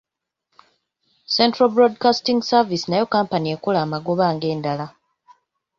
[1.35, 4.85] Central Broadcasting Service nayo kampuni ekola magoba ng’endala.